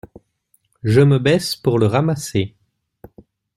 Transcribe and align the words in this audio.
Je 0.81 0.99
me 1.01 1.19
baisse 1.19 1.55
pour 1.55 1.77
le 1.77 1.85
ramasser. 1.85 2.55